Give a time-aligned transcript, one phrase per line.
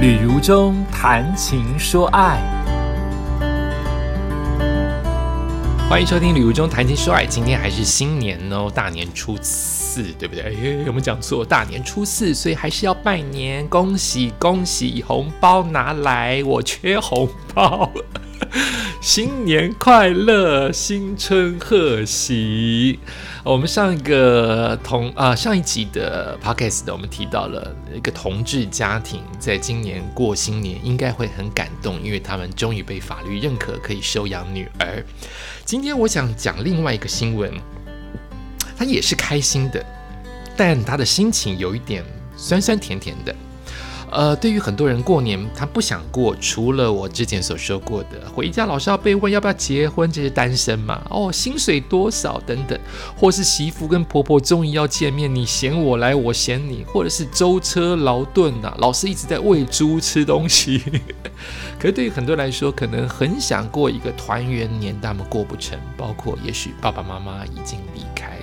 [0.00, 2.40] 旅途中谈情说爱，
[5.90, 7.26] 欢迎收听旅途中谈情说爱。
[7.26, 10.42] 今天还是新年哦，大年初四，对不对？
[10.44, 11.44] 哎，有没有讲错？
[11.44, 17.90] 大年初四，所以还是要拜年，恭喜恭喜，红包拿来，我缺红包。
[19.00, 22.98] 新年快乐，新春贺喜。
[23.44, 35.04] 我们上一个同啊上一集的 podcast 的，我们提到了一个同志家庭在今年过新年应该会很感动，因为他们终于被法律认可可以收养女儿。
[35.64, 37.52] 今天我想讲另外一个新闻，
[38.76, 39.84] 他也是开心的，
[40.56, 42.04] 但他的心情有一点
[42.36, 43.34] 酸酸甜甜的。
[44.12, 51.00] 呃，对于很多人过年，他不想过，除了我之前所说过的，回家老是要被问要不要结婚，这是单身嘛？
[51.08, 52.78] 哦，薪水多少等等，
[53.16, 60.82] 或是媳妇跟婆婆终于要见面，你嫌我来，我嫌你，或者是舟车劳顿呐，老是一直在喂猪吃东西。
[61.78, 68.38] 可是对于很多人来说，可能很想过一个团圆年，他们过不成，包括也许爸爸妈妈已经离开，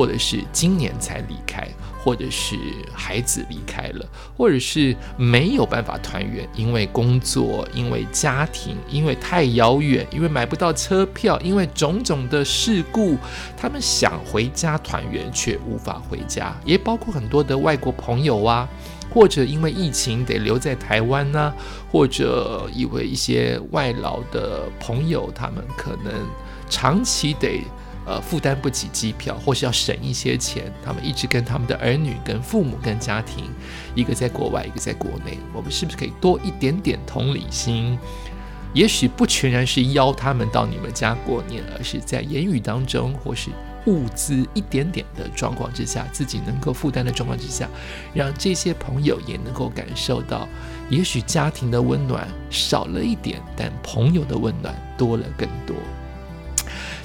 [0.00, 1.68] 或者是今年才离开。
[2.02, 2.56] 或者是
[2.94, 13.18] 孩子离开了，或者是没有办法团圆，因为工作，因为家庭，因为太遥远，因为买不到车票，因为种种的事故，
[13.54, 18.66] 他们想回家团圆却无法回家，也包括很多的外国朋友啊，
[19.12, 21.52] 或者因为疫情得留在台湾呢，
[21.92, 26.14] 或者因为一些外劳的朋友，他们可能
[26.70, 27.62] 长期得。
[28.10, 33.44] 呃，负担不起机票，或是要省一些钱，他们一直跟他们的儿女、跟父母、跟家庭，
[33.94, 37.96] 一个在国外，一个在国内，我们是不是可以多一点点同理心？
[38.74, 43.50] 也许不全然是邀他们到你们家过年，而是在言语当中，或是
[43.86, 47.68] 物资一点点的状况之下，自己能够负担的状况之下，
[48.12, 50.48] 让这些朋友也能够感受到，
[50.88, 55.76] 也许家庭的温暖少了一点，但朋友的温暖多了更多。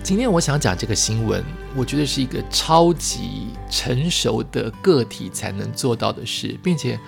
[0.05, 1.43] 今天我想讲这个新闻，
[1.75, 6.99] 我觉得是一个超级成熟的个体才能做到的事，并且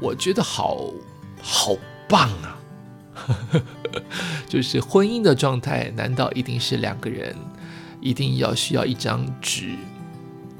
[0.00, 0.84] 我觉得好
[1.42, 1.76] 好
[2.08, 2.56] 棒啊！
[4.48, 7.34] 就是婚姻的状态，难道一定是两个人
[8.00, 9.74] 一定要需要一张纸？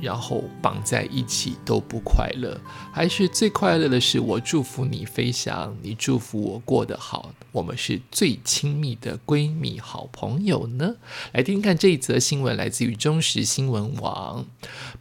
[0.01, 2.61] 然后绑在一起都不快乐，
[2.93, 10.97] 还是最快乐的是我祝福你飞翔，你祝福我过得好，我们是最亲密的闺蜜好朋友呢？
[11.33, 14.47] 来听听看这一则新闻，来自于中时新闻网，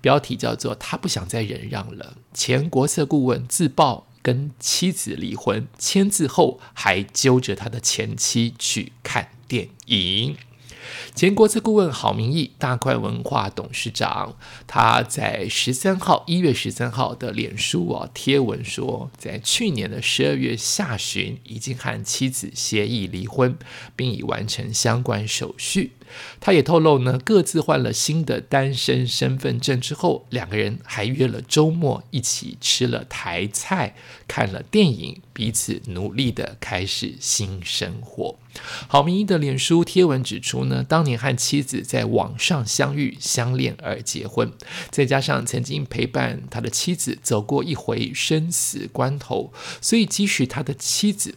[0.02, 10.38] 标题叫做“他不想再忍让了”，前国策顾问自曝跟妻子离婚，签字后还揪着他的前妻去看电影。
[11.14, 23.58] 前国策顾问郝明义，大块文化董事长，他在十三号一月十三号的脸书啊贴文说，在去年的十二月下旬，已经和妻子协议离婚，
[23.96, 25.97] 并已完成相关手续。
[26.40, 33.96] 他也透露呢，各自换了新的单身身份证之后，两个人还约了周末一起吃了台菜，
[34.28, 38.38] 看了电影，彼此努力的开始新生活。
[38.88, 44.52] 郝明义的脸书贴文指出呢，当年和妻子在网上相遇、相恋而结婚，
[44.90, 51.36] 再加上曾经陪伴他的妻子走过一回生死关头，所以即使他的妻子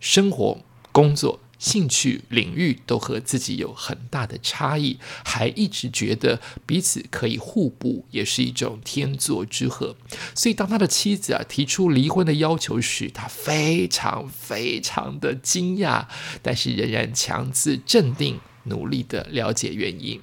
[0.00, 0.58] 生活、
[0.90, 1.40] 工作。
[1.58, 9.96] 兴趣领域都和自己有很大的差异，还一直觉得彼此可以互补，也是一种天作之合。
[10.34, 16.06] 所以，当他的妻子啊提出离婚的要求时，他非常非常的惊讶，
[16.42, 20.20] 但是仍然强自镇定，努力的了解原因。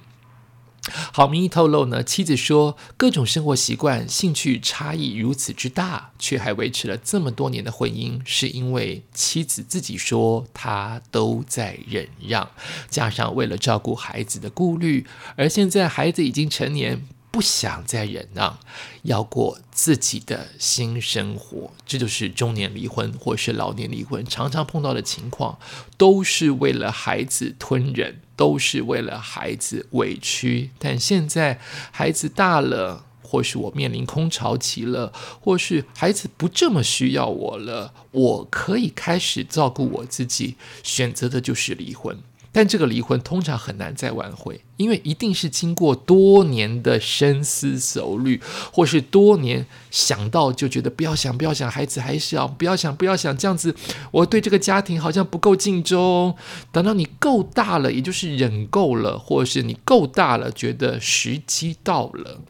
[1.12, 12.48] 郝明义透露呢，妻子说，各种生活习惯、兴趣差异如此之大，却还维持了这么多年的婚姻，是因为妻子自己说她都在忍让，
[12.88, 17.06] 加上为了照顾孩子的顾虑，而现在孩子已经成年。
[17.36, 18.58] 不想再忍让，
[19.02, 25.58] 要过自己的新生活，这就是中年离婚或是老年离婚常常碰到的情况，
[25.98, 30.70] 都是为了孩子吞忍，都是为了孩子委屈。
[30.78, 31.60] 但现在
[31.90, 42.18] 孩子大了，或是我面临空巢期了，或是孩子不这么需要我了，我可以开始照顾我自己，选择的就是离婚。
[42.56, 48.40] 但这个离婚通常很难再挽回，因为一定是经过多年的深思熟虑，
[48.72, 53.76] 或是多年想到就觉得不要想，不要想，孩子还小，不要想，不要想，这样子
[54.10, 56.34] 我对这个家庭好像不够尽忠。
[56.72, 62.40] 等到你够大了，也就是忍够了，或是你够大了，觉得时机到了，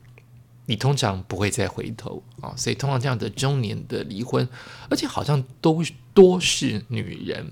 [0.66, 4.48] 你通常不会再回头啊，所以通常这样的中年的离婚，
[4.88, 5.82] 而且好像都
[6.16, 7.46] 多是女人，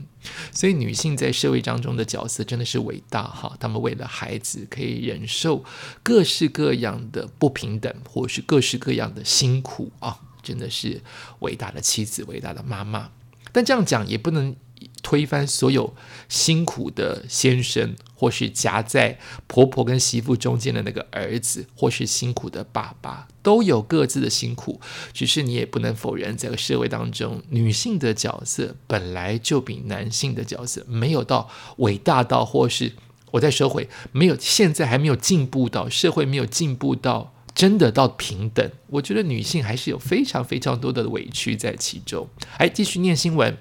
[0.50, 3.54] 所以女性在社会当中的角色真的是伟大哈。
[3.60, 5.62] 她们为了孩子可以忍受
[6.02, 11.02] 各式各样的不平等，或是各式各样的辛苦啊，真的是
[11.40, 13.10] 伟大的妻子，伟大的妈妈。
[13.52, 14.56] 但这样讲也不能。
[15.04, 15.94] 推翻所有
[16.28, 24.80] 辛苦的先生，或是夹在婆婆跟媳妇中间的那个儿子，或是辛苦的爸爸，都有各自的辛苦。
[25.12, 32.94] 只是你也不能否认，这个社会当中，女性的角色本来就比男性的角色没有到伟大到，或是
[33.32, 38.70] 我在社会没有现在还没有进步到社会没有进步到真的到平等。
[38.86, 42.26] 我觉得女性还是有非常非常多的委屈在其中。
[42.56, 43.58] 哎，继续念新闻。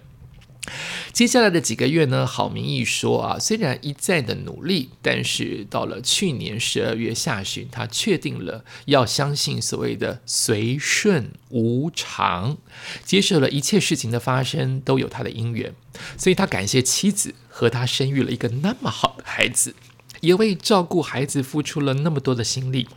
[1.13, 12.57] 接下来的几个月呢，郝明义说啊，虽然一再的努力，但是到了去年十二月下旬，他确定了要相信所谓的随顺无常，
[13.05, 15.75] 接受了一切事情的发生都有他的因缘，
[16.17, 19.75] 所以他感谢妻子和他生育了一个那么好的孩子，
[20.21, 22.89] 也为照顾孩子付出了那么多的心力，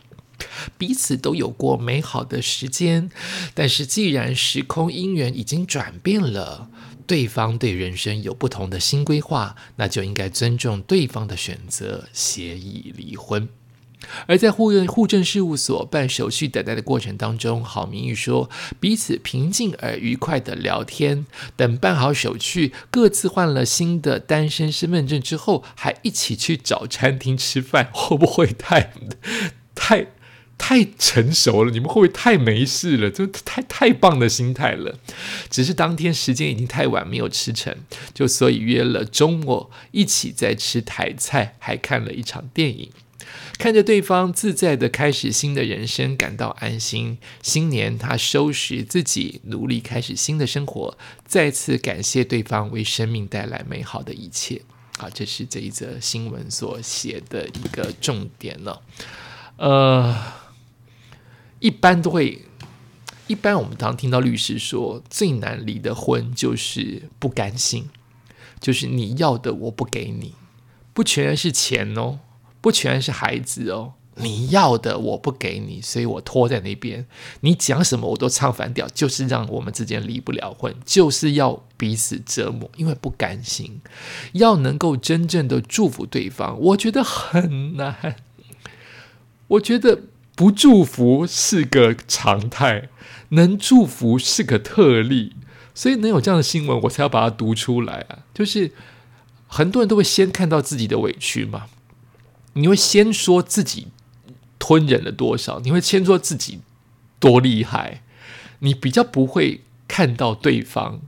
[0.75, 3.11] 彼此都有过美好的时间，
[3.53, 6.71] 但是既然时空因缘已经转变了。
[7.07, 13.47] 对方对人生有不同的新规划，那就应该尊重对方的选择，协议离婚。
[14.27, 18.47] 而在户政户政事务所办手续等待的过程当中，郝明玉说，
[18.79, 21.25] 彼此平静而愉快的聊天，
[21.55, 28.93] 等办好手续，各自换了新的单身身份证之后，还一起去找餐厅吃饭，会不会太
[29.73, 30.07] 太？
[30.57, 33.09] 太成熟了，你们会不会太没事了？
[33.09, 34.99] 这太太棒的心态了。
[35.49, 37.73] 只是当天时间已经太晚，没有吃成，
[38.13, 42.89] 就所以约了周末一起在吃台菜，还看了一场电影。
[43.57, 47.17] 看着对方自在的开始新的人生，感到安心。
[47.41, 54.61] 新年他收拾自己，努力开始新的生活，再次感谢对方为生命带来美好的一切。
[54.97, 58.81] 好，这是这一则新闻所写的一个重点了。
[59.57, 60.46] 呃。
[61.59, 62.43] 一般都会，
[63.25, 67.89] 一般我们常听到律师说，最难离的婚就是不甘心，
[68.59, 70.35] 就是你要的我不给你，
[70.93, 72.19] 不全然是钱哦，
[72.61, 77.07] 不全然是孩子哦，你要的我不给你，所以我拖在那边，
[77.41, 83.81] 你讲什么我都唱反调，就是让我们之间离不了婚，就是要彼此折磨，因为不甘心，
[84.33, 88.15] 要能够真正的祝福对方，我觉得很难，
[89.47, 90.03] 我觉得。
[90.37, 92.89] 不祝福是个常态，
[93.29, 95.35] 能祝福是个特例，
[95.73, 98.19] 所以能有这样的新闻，我才要把它读出来啊！
[98.35, 98.71] 就是
[99.47, 101.65] 很多人都会先看到自己的委屈嘛，
[102.53, 103.87] 你会先说自己
[104.59, 106.59] 吞忍了多少，你会先说自己
[107.19, 108.03] 多厉害，
[108.59, 111.01] 你比较不会看到对方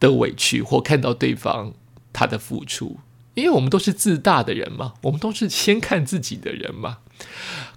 [0.00, 1.72] 的委屈或看到对方
[2.12, 2.98] 他的付出，
[3.34, 6.98] 因为我们都是自大的人嘛，我们都是先看自己的人嘛。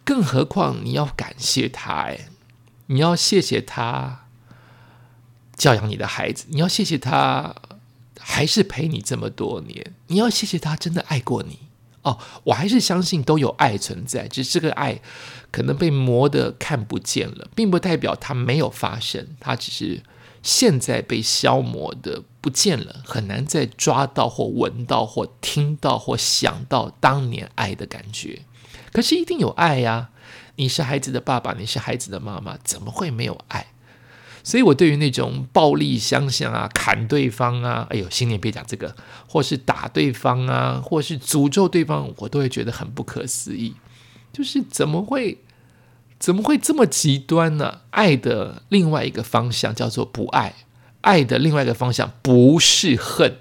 [0.03, 2.27] 更何况你要感谢他，哎，
[2.87, 4.25] 你要谢谢他
[5.55, 7.55] 教养你的孩子，你要谢谢他
[8.19, 11.59] 还是陪你这么多年，你要谢谢他真的爱过你
[12.01, 12.17] 哦。
[12.45, 14.99] 我还是相信都有爱存在，只是这个爱
[15.51, 20.01] 可能被磨得看不见了，并不代表它没有发生，它只是
[20.41, 28.41] 现在被消磨的不见了，很难再抓到或闻到或听到或想到当年爱的感觉。
[28.93, 30.11] 可是一定有爱呀！
[30.55, 33.65] 你是孩子的爸爸，你是孩子的妈妈，怎么会没有爱？
[34.43, 38.95] 所以我对于那种暴力相向啊、砍对方啊，哎呦，新年别讲这个，
[39.27, 43.73] 或是打对方啊，或是诅咒对方，我都会觉得很不可思议。
[44.31, 45.39] 就是怎么会
[46.19, 47.81] 怎么会这么极端呢？
[47.89, 50.53] 爱的另外一个方向叫做不爱，
[51.01, 53.37] 爱的另外一个方向不是恨。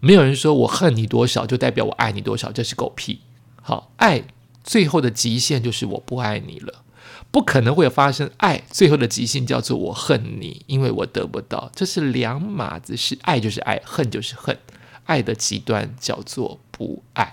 [0.00, 3.20] 没有人说我恨你多少就代表我爱你多少，这是狗屁。
[3.60, 4.24] 好，爱。
[4.68, 6.84] 最后的极限就是我不爱你了，
[7.30, 8.62] 不可能会发生爱。
[8.70, 13.16] 最后的极限叫做我恨你，因为我得不到，这是两码子事。
[13.22, 14.58] 爱就是爱，恨就是恨。
[15.06, 17.32] 爱的极端叫做不爱。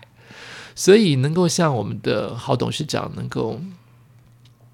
[0.75, 3.59] 所以能够像我们的好董事长，能够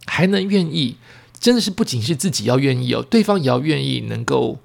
[0.06, 0.98] 还能愿意，
[1.40, 4.60] 真的是不仅是自己要愿意哦，对方也要愿意，能够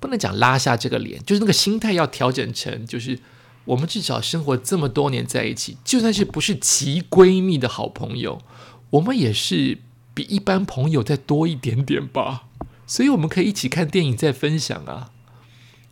[0.00, 3.20] 不能讲拉下这个脸，就是那个心态要调整成就是。
[3.66, 8.40] 我们至少生活这么多年在一起，就算是不是极闺蜜的好朋友，
[8.90, 9.78] 我们也是
[10.12, 12.44] 比一般朋友再多一点点吧。
[12.86, 15.10] 所以我们可以一起看电影，再分享啊。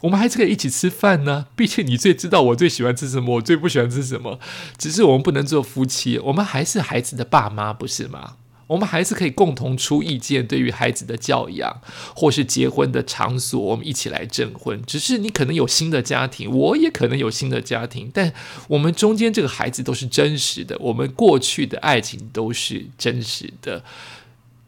[0.00, 1.46] 我们还是可以一起吃饭呢。
[1.54, 4.38] 毕竟你最知道我最喜欢吃什么，我最不喜欢吃什么。
[4.76, 8.34] 只是我们不能做夫妻，我们还是孩子的爸妈，不是吗？
[8.72, 11.80] 我们还是可以共同出意见，对于孩子的教养，
[12.16, 14.82] 或是结婚的场所，我们一起来证婚。
[14.86, 18.32] 只是你可能有新的家庭，我也可能有新的家庭，但
[18.68, 23.84] 我们中间这个孩子都是真实的，我们过去的爱情都是真实的，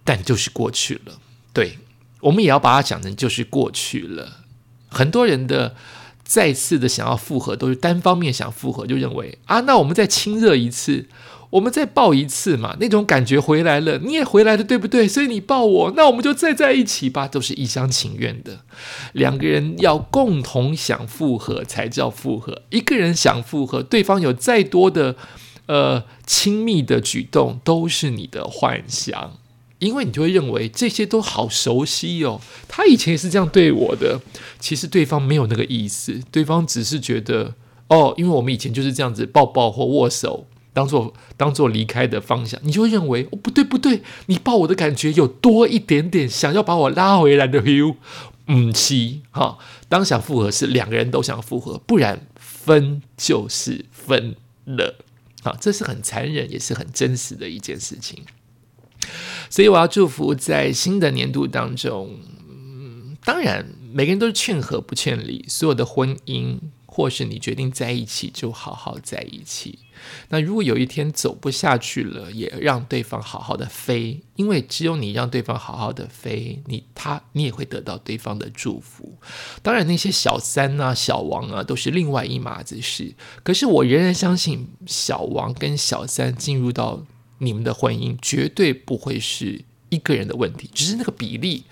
[0.04, 1.18] 但就是过去了。
[1.54, 1.78] 对，
[2.20, 4.40] 我们也要把它讲成就是过去了。
[4.88, 5.74] 很多人的
[6.22, 11.06] 再次的想要复合，都是单方面想复合，就认为啊，那我们再亲热一次。
[11.54, 15.06] 我们再抱一次嘛，那种感觉回来了，你也回来了，对不对？
[15.06, 18.58] 所以你抱我，那我们就再在一起吧，都是一厢情愿的。
[19.12, 25.14] 两个人要共同想复合才叫复合，一个人想复合，对方有再多的
[25.66, 29.38] 呃亲密的举动，都是你的幻想，
[29.78, 32.40] 因为你就会认为这些都好熟悉哦。
[32.66, 34.20] 他以前也是这样对我的，
[34.58, 37.54] 其实对方没有那个意思，对方只是觉得
[37.86, 40.48] 哦，因为我们以前就是这样子抱抱或握手。
[40.74, 47.94] 当做当做离开的方向，你就会认为哦不对不对，你抱我的感觉有多一点点想要把我拉回来的 feel，
[48.48, 49.56] 嗯，七哈。
[49.88, 54.96] 当想复合是两个人都想复合，不然分就是分了，
[55.42, 58.24] 好，这是很残忍也是很真实的一件事情。
[59.48, 66.58] 所以我要祝福在新的年度当中，嗯，当然每个人都是劝和不劝离，所有的婚姻。
[66.96, 69.80] 或是你决定在一起，就好好在一起。
[70.28, 79.18] 那如果有一天走不下去了，也让对方好好的飞，因为只有你让对方好好的飞，你他你也会得到对方的祝福。
[79.60, 83.12] 当然，那些小三啊、小王啊，都是另外一码子事。
[83.42, 87.04] 可是我仍然相信，小王跟小三进入到
[87.38, 91.64] 你们的婚姻，绝对不会是一个人的问题，只是那个比例。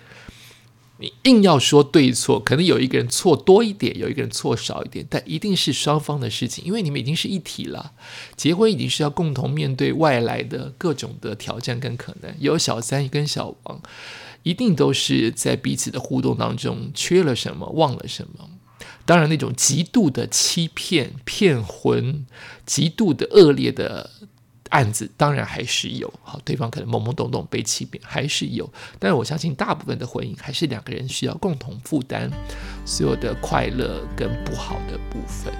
[1.02, 7.90] 你硬要说对错，可能有一个人错多一点，有一个人错少一点，但一定是双方的事情，因为你们已经是一体了。
[8.36, 12.32] 结婚已经是要共同面对外来的各种的挑战跟可能。
[12.38, 13.82] 有小三跟小王，
[14.44, 18.48] 一定都是在彼此的互动当中缺了什么，忘了什么。
[19.04, 22.24] 当然，那种极度的欺骗、骗婚，
[22.64, 24.08] 极度的恶劣的。
[24.72, 28.66] 案子当然还是有，好，对方可能懵懵懂懂被欺骗，还是有。
[28.98, 32.30] 但是我相信大部分的婚姻还是两个人需要共同负担
[32.86, 35.52] 所有的快乐跟不好的部分。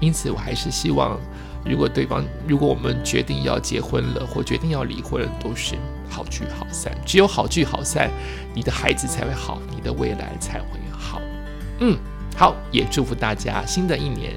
[0.00, 1.20] 因此，我还是希望，
[1.66, 5.74] 如果对方，如果我们决定要结婚了，或决定要离婚了，都是
[6.08, 6.96] 好聚好散。
[7.04, 8.10] 只有好聚好散，
[8.54, 11.20] 你的孩子才会好，你的未来才会好。
[11.80, 11.98] 嗯，
[12.34, 14.32] 好，也祝福大家新的一年。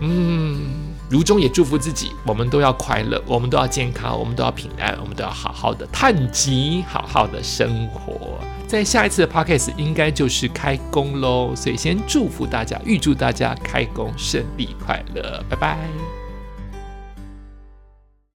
[0.00, 0.93] 嗯。
[1.10, 8.40] 如中也祝福自己，我们都要快乐，我们都要健康，我们都要平安，我们都要好好的探吉，好好的生活。
[8.66, 16.23] 在下一次的 podcast 应该就是开工喽，所以先祝福大家，预祝大家开工顺利快乐，拜拜。